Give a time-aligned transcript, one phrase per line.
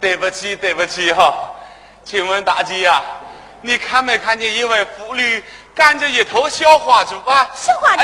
[0.00, 1.50] 对不起对不起哈，
[2.04, 3.00] 请问大姐呀，
[3.62, 5.42] 你看没看见一位妇女
[5.74, 7.48] 赶着一头小花猪啊？
[7.54, 8.02] 小花猪！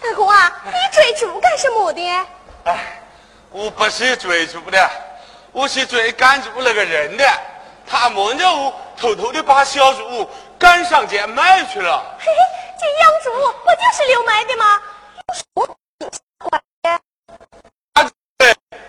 [0.00, 2.26] 大哥啊，你追猪干什么的？
[2.64, 2.78] 哎，
[3.50, 4.90] 我不是追猪的，
[5.52, 7.24] 我是追赶猪那个人的。
[7.86, 10.28] 他摸着我，偷偷的把小猪
[10.58, 12.02] 赶上街卖去了。
[12.18, 13.30] 嘿嘿，这养猪
[13.62, 14.80] 不就是遛卖的吗？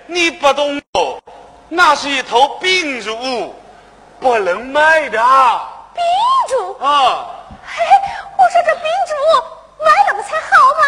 [0.06, 1.22] 你不懂哦。
[1.68, 3.54] 那是一头病猪，
[4.22, 5.20] 不能卖的。
[5.94, 6.02] 病
[6.48, 7.36] 猪啊！
[7.66, 7.84] 嘿，
[8.38, 9.14] 我说这病猪
[9.84, 10.84] 卖了不才好吗？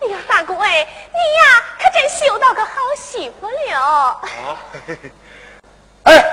[0.00, 3.80] 哎呀，大姑哎，你呀可真修到个好媳妇了。
[3.80, 4.20] 啊！
[6.04, 6.24] 哎，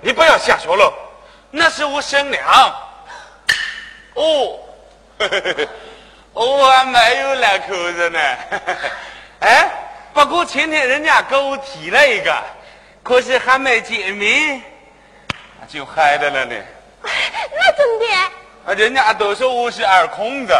[0.00, 0.92] 你不要瞎说了，
[1.52, 2.42] 那是我婶娘。
[4.16, 4.58] 哦，
[6.34, 8.20] 我 还没有两口子呢。
[9.40, 9.70] 哎。
[10.16, 12.34] 不过前天人家给我提了一个，
[13.02, 14.62] 可是还没见面，
[15.68, 16.54] 就嗨 的了呢。
[17.02, 18.00] 那怎么
[18.64, 18.74] 的？
[18.74, 20.54] 人家都说我是二孔子。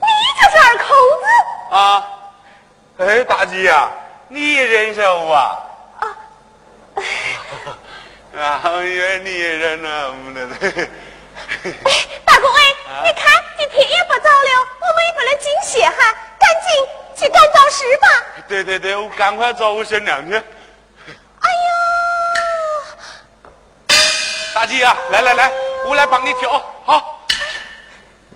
[0.00, 0.06] 你
[0.40, 0.86] 就是二孔
[1.18, 1.74] 子？
[1.74, 2.08] 啊！
[2.98, 3.90] 哎，大姐呀，
[4.28, 5.66] 你也认识我啊？
[5.98, 6.06] 啊！
[8.38, 10.88] 啊，原你认识我们的。
[11.84, 16.86] 哎，大哥哎，你看，今天也不早了，我们也不能进歇哈，赶紧。
[17.16, 18.06] 去干早事吧。
[18.46, 20.34] 对对对，我赶快找我婶娘去。
[20.36, 21.50] 哎
[23.88, 23.96] 呀，
[24.54, 25.50] 大姐啊，来来来，
[25.86, 27.26] 我来帮你挑，好。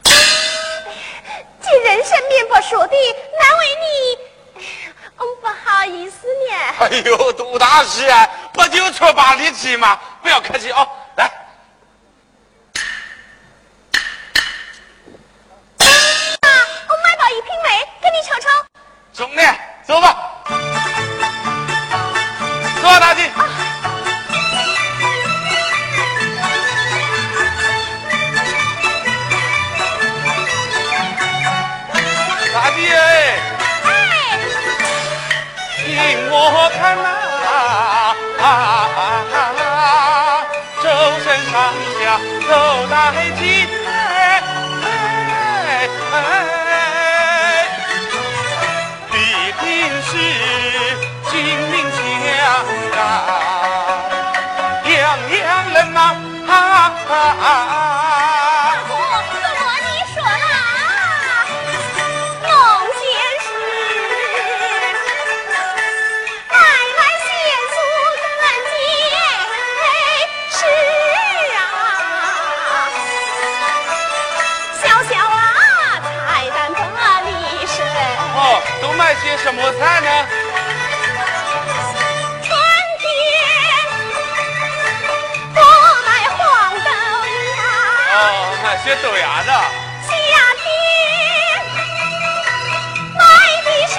[0.02, 2.96] 这人生面不说的，
[3.38, 4.64] 难为你。
[5.18, 6.54] 嗯，不好意思呢。
[6.80, 8.26] 哎呦，多大事啊？
[8.54, 10.00] 不就出八里地吗？
[10.22, 10.99] 不要客气啊，来。
[79.42, 80.08] 什么菜呢？
[82.42, 82.48] 春
[82.98, 83.02] 天
[85.54, 85.62] 多
[86.06, 86.38] 卖黄
[86.84, 86.90] 豆
[87.56, 87.58] 芽，
[88.12, 88.20] 哦，
[88.62, 89.50] 卖些豆芽的。
[90.06, 90.12] 夏
[90.60, 90.62] 天
[93.16, 93.20] 卖
[93.64, 93.94] 的是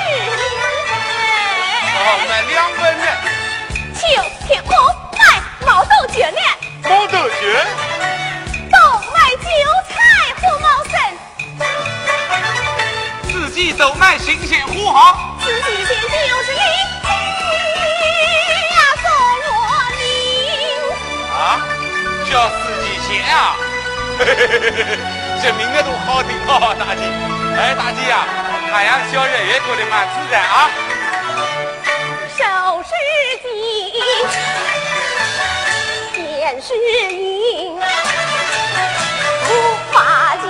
[1.98, 3.04] 哦，凉卖两本呢。
[3.04, 4.02] 粉，秋
[4.48, 4.70] 天我
[5.18, 5.20] 卖
[5.66, 6.40] 毛豆角呢，
[6.84, 7.36] 毛豆角。
[8.70, 8.78] 冬
[9.12, 9.48] 卖韭
[9.90, 9.92] 菜
[10.40, 10.94] 和毛笋，
[13.32, 15.30] 四季都卖新鲜货好。
[15.42, 16.10] 四季鲜就
[16.44, 16.60] 是邻
[18.48, 19.06] 居呀送
[19.48, 19.50] 我
[19.98, 20.00] 领。
[21.34, 21.36] 啊，
[22.30, 22.62] 叫四
[23.08, 23.10] 季！
[25.42, 26.50] 这名字都好听哦，
[26.80, 27.02] 大姐。
[27.58, 28.14] 哎，大姐呀、
[28.72, 30.70] 太阳小月也过得蛮自在啊。
[32.38, 32.40] 手
[32.84, 32.90] 是
[33.42, 33.46] 金，
[36.24, 36.68] 面是
[37.18, 37.76] 银，
[39.48, 39.50] 无
[39.92, 39.96] 法
[40.38, 40.46] 家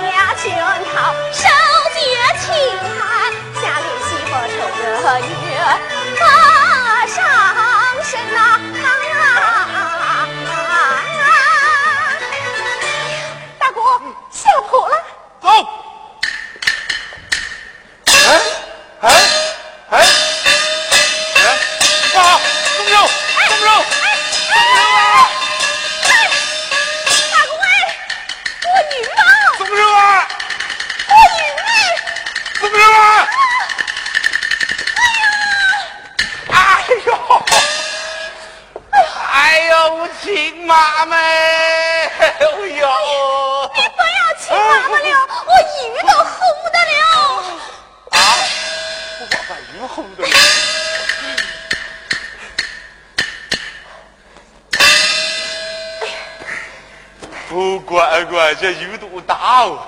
[58.62, 59.80] 这鱼多大哦！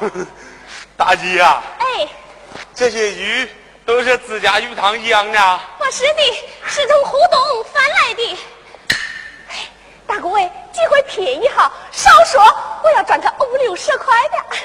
[0.99, 2.09] 大姐呀、哎，
[2.75, 3.49] 这些鱼
[3.87, 5.61] 都是自家鱼塘养的。
[5.79, 8.39] 我是的，是从湖东翻来的。
[9.49, 9.69] 哎
[10.09, 12.43] 大哥哎，机会便宜哈，少说
[12.83, 14.57] 我要赚个五六十块的。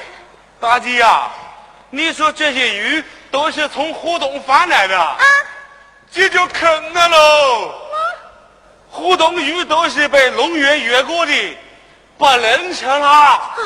[0.60, 1.30] 大姐呀、
[1.90, 5.16] 你说这些鱼都是从湖东翻来的，啊，
[6.10, 7.74] 这就坑了喽！
[8.90, 11.56] 湖东鱼都是被龙源越过的，
[12.20, 13.56] 不能吃了，啊，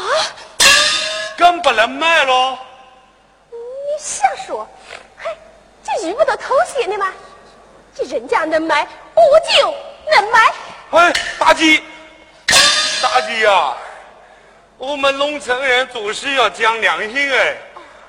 [1.36, 2.56] 更不能卖喽。
[3.50, 3.58] 你
[3.98, 4.64] 瞎说！
[5.18, 5.28] 嘿，
[5.82, 7.12] 这鱼不都偷闲的吗？
[7.96, 9.74] 这人家能买，我就
[10.12, 10.52] 能买。
[10.92, 11.82] 哎，大姐，
[13.02, 13.74] 大姐呀、
[14.78, 17.56] 我们农村人做事要讲良心哎，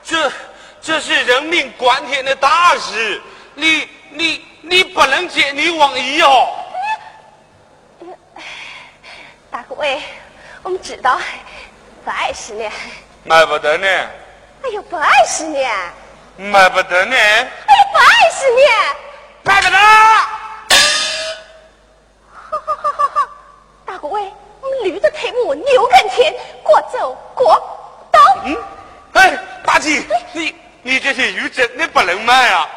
[0.04, 0.32] 这
[0.80, 3.20] 这是人命关天的大事，
[3.56, 6.50] 你你你不能见你忘义哦。
[9.50, 10.02] 大哥哎，
[10.66, 11.20] 我们知道，
[12.04, 12.68] 不碍事呢。
[13.24, 13.88] 卖不得呢，
[14.64, 15.60] 哎呦，不碍事呢。
[16.38, 18.96] 卖不得呢，哎呦，不碍事呢。
[19.44, 19.78] 卖不得。
[22.34, 23.30] 好好好好好，
[23.86, 27.54] 大哥喂，我们驴的腿母牛耕田，过走过
[28.12, 28.20] 刀。
[28.46, 28.58] 嗯，
[29.14, 32.68] 哎，大姐，你你这些鱼真的不能卖啊！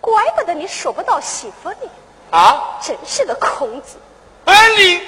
[0.00, 1.90] 怪不得你说不到媳妇呢，
[2.30, 4.00] 啊，真是个空子。
[4.44, 5.00] 哎你，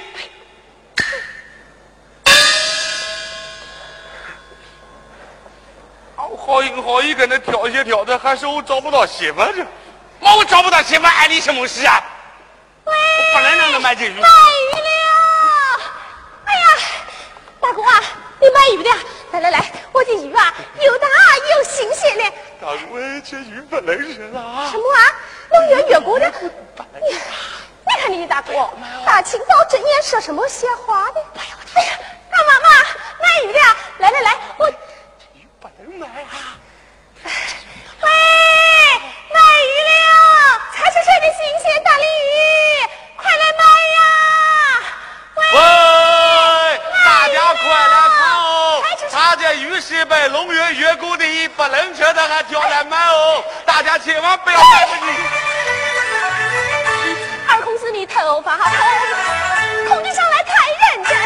[6.17, 9.65] 好心好意跟那挑些挑的，还是我找不到媳妇这。
[10.21, 12.03] 妈，我找不到媳妇，碍你什么事啊？
[12.85, 14.15] 喂，我不能让他买这鱼。
[14.15, 14.23] 卖鱼
[14.81, 15.81] 了！
[16.45, 16.67] 哎呀，
[17.61, 18.03] 大哥啊，
[18.41, 18.91] 你买鱼的？
[19.33, 21.09] 来来来，我的鱼啊，又大
[21.57, 22.25] 又新鲜的。
[22.61, 24.79] 大哥，这鱼不能吃啊什。
[24.79, 25.01] 么啊？
[25.51, 26.33] 龙源越过的？
[28.09, 28.71] 你你看你大哥，
[29.07, 31.21] 大清早睁眼说什么闲话呢？
[31.37, 31.99] 哎呀，哎呀，
[32.31, 32.69] 大妈妈
[33.23, 33.59] 卖鱼的？
[33.99, 34.69] 来来来，我
[35.33, 36.59] 鱼不能买啊！
[37.23, 38.11] 喂，
[39.33, 40.61] 买鱼了！
[40.75, 42.37] 菜市场的新鲜大鲤鱼，
[43.17, 43.99] 快来买呀！
[45.37, 48.83] 喂，喂，大家快来看哦！
[49.11, 53.43] 他这鱼是被龙源越过的，不能吃的还挑来买哦！
[53.65, 55.13] 大家千万不要买不起。
[58.45, 58.63] 八分，
[59.89, 61.17] 口里上来太认真，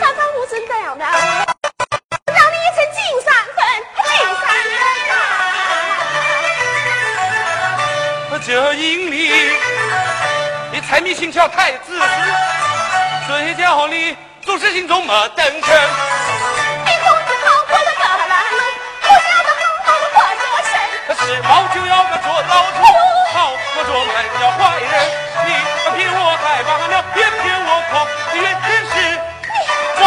[0.00, 3.58] 三番五次这样着，让你一层进三分，
[4.06, 4.06] 进
[4.40, 4.46] 三
[8.30, 8.38] 分。
[8.46, 9.16] 这因你，
[10.70, 12.06] 你财迷心窍太自私，
[13.26, 15.12] 嘴叼里总是心中没。
[16.84, 18.32] 你公子考过了科蓝，
[21.26, 22.78] 是猫就要个做老鼠，
[23.32, 25.23] 好我做没了坏人。
[26.44, 28.46] 来忘了，偏偏我错，已经
[28.92, 28.94] 是
[29.96, 30.02] 皇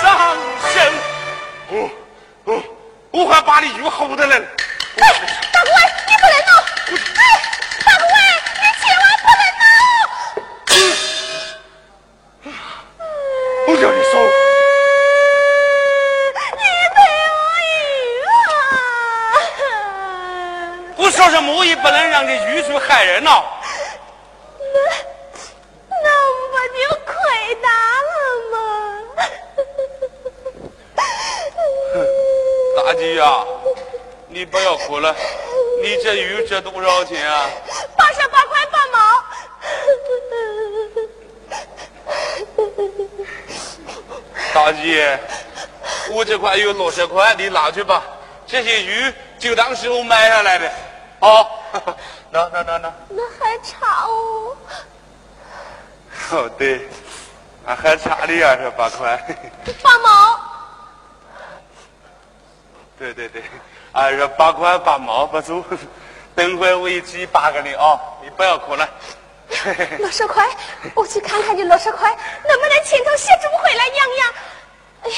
[0.00, 0.02] 上
[0.72, 0.74] 身。
[1.70, 1.72] 哦
[2.44, 2.62] 哦，
[3.10, 4.40] 我还把你冤苦的人。
[4.40, 4.44] 哎，
[5.52, 6.50] 大姑哎，你不能闹！
[7.18, 7.20] 哎，
[7.84, 8.16] 大姑哎，
[8.62, 9.62] 你千万不能闹！
[13.66, 14.12] 我叫你收。
[16.54, 16.62] 你
[16.94, 16.96] 陪
[17.34, 17.36] 我
[17.66, 17.68] 一
[20.96, 23.42] 我说什么也不能让你遇出害人呐。
[24.58, 24.64] 那
[26.04, 26.08] 那
[26.50, 26.74] 不就
[27.04, 27.14] 亏
[27.62, 27.68] 大
[28.10, 28.12] 了
[28.52, 28.54] 吗？
[32.76, 33.24] 大姐呀，
[34.42, 35.14] 你不要哭了，
[35.84, 37.48] 你这鱼值多少钱啊？
[37.96, 38.98] 八十八块八毛。
[44.52, 45.16] 大姐，
[46.10, 48.02] 我这块有六十块，你拿去吧。
[48.44, 50.72] 这些鱼就当是我买下来的。
[51.20, 51.46] 哦，
[52.32, 52.92] 那那那那。
[53.10, 54.56] 那还差哦。
[56.32, 56.88] 哦，对，
[57.64, 59.16] 啊还差你二十八块。
[59.80, 60.40] 八毛。
[62.98, 63.40] 对对对，
[63.92, 65.64] 二十八块八毛不足。
[66.34, 68.88] 等会我一起八给你啊，你不要哭了。
[69.98, 70.48] 六十块，
[70.94, 72.08] 我去看看你六十块
[72.48, 74.34] 能不能请头小猪回来养养。
[75.02, 75.16] 哎呀，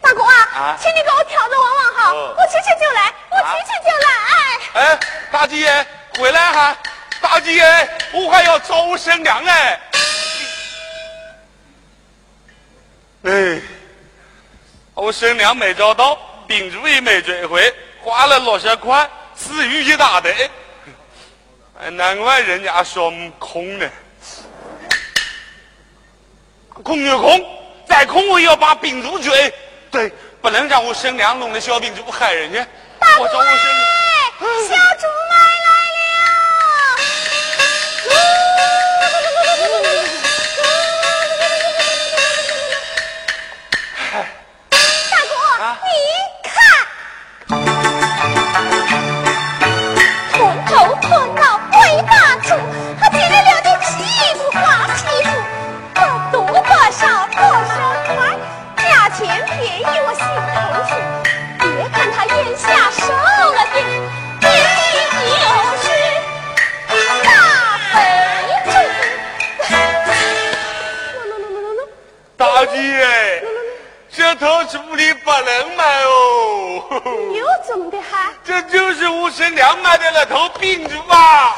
[0.00, 4.84] 大公啊，啊请你给我挑着旺旺好，哦我去去就来，我去去就来。
[4.86, 4.98] 哎，
[5.32, 5.86] 大姐
[6.20, 6.76] 回来哈！
[7.20, 7.62] 大姐，
[8.12, 9.80] 我还要找生娘哎。
[13.24, 13.60] 哎，
[14.94, 16.16] 我生娘没找到，
[16.46, 17.74] 病猪也没追回，
[18.04, 20.50] 花了六十块，死鱼一大堆。
[21.80, 23.90] 哎，难怪人家说空呢。
[26.82, 27.42] 空就空，
[27.88, 29.52] 再空我也要把病毒追。
[29.90, 32.66] 对，不能让我生两笼的小病毒害人家。
[33.18, 33.44] 我找我
[34.68, 34.78] 生
[77.34, 78.32] 又怎么的哈？
[78.44, 81.56] 这就是我生娘买的那头病猪吧！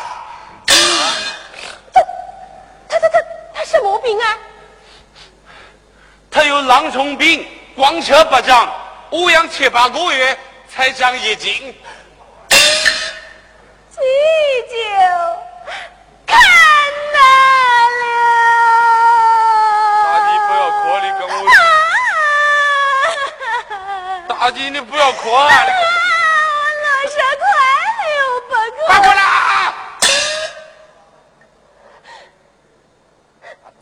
[2.89, 3.19] 他他他
[3.55, 4.39] 他什么病啊？
[6.31, 8.73] 他有狼虫病，光吃不长，
[9.11, 11.75] 我养七八个月才长一斤。
[24.71, 25.49] 你不要哭啊！
[25.49, 25.55] 你
[26.83, 27.47] 六十块
[28.19, 28.79] 又不够。
[28.87, 29.23] 快过来！
[29.23, 29.75] 啊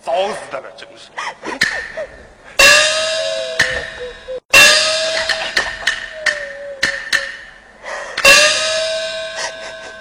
[0.05, 1.11] 糟死他了，真是。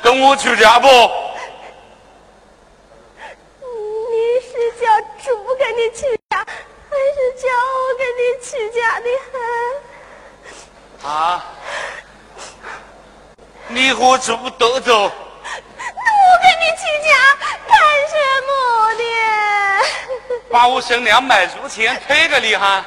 [0.04, 0.88] 跟我去家不？
[4.12, 4.86] 你是叫
[5.24, 5.26] 猪
[5.56, 6.46] 跟你去家，还
[7.16, 9.08] 是叫我跟你去家的？
[11.06, 11.12] 啊！
[13.94, 15.14] 你和猪都走，我跟
[15.46, 17.14] 你去家
[17.68, 17.78] 干
[18.10, 18.16] 什
[18.48, 18.50] 么
[18.98, 19.04] 的？
[20.52, 22.84] 把我生娘卖猪钱退给你哈！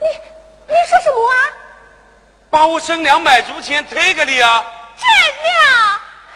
[0.00, 0.06] 你
[0.68, 1.36] 你说什么啊？
[2.48, 4.64] 把我生娘买足钱退给你啊！
[4.96, 5.06] 真
[5.44, 5.50] 的？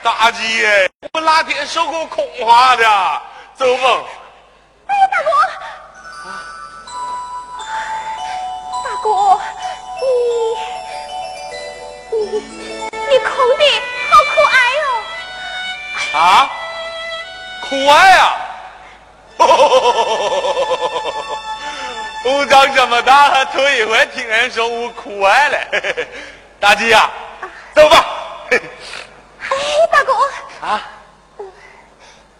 [0.02, 2.84] 大姐，我哪天受过恐吓的？
[3.54, 4.04] 走吧。
[4.88, 5.30] 哎呀，大哥，
[8.84, 9.40] 大哥，
[13.26, 13.64] 你空的
[14.08, 14.86] 好可爱哦！
[16.18, 16.50] 啊，
[17.68, 18.22] 可爱啊！
[22.24, 26.08] 我长这么大还头一回听人说我可爱嘞。
[26.60, 27.10] 大姐呀、
[27.74, 28.04] 走吧。
[28.50, 28.60] 哎，
[29.92, 30.12] 大哥，
[30.66, 30.82] 啊，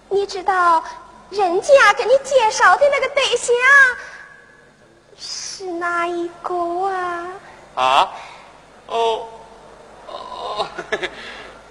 [0.08, 0.82] 你知道
[1.30, 3.54] 人家给你介绍的那个对象
[5.18, 6.54] 是哪一个
[6.88, 7.26] 啊？
[7.74, 8.10] 啊，
[8.86, 9.26] 哦，
[10.56, 10.66] 哦，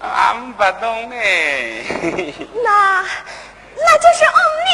[0.00, 1.82] 俺不懂哎。
[2.64, 3.02] 那
[3.76, 4.68] 那就是红面。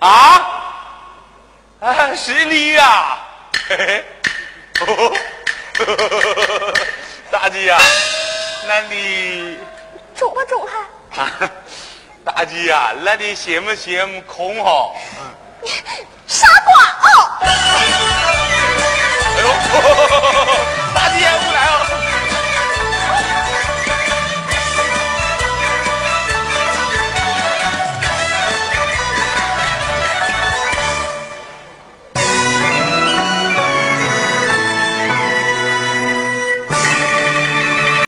[0.00, 0.08] 啊？
[1.80, 3.18] 啊，是你呀！
[3.68, 4.04] 嘿嘿。
[4.80, 5.12] 哦。
[7.30, 7.76] 大姐呀，
[8.68, 9.58] 那你
[10.14, 10.64] 中不中
[11.10, 11.50] 哈？
[12.24, 14.92] 大姐呀，那你羡慕羡慕空哈？
[16.26, 16.72] 傻瓜
[17.10, 17.38] 哦！
[17.42, 17.46] 哎
[19.42, 19.44] 呦，
[21.02, 22.31] 大姐不来哦。